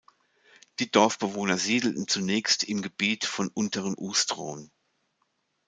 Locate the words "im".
2.63-2.81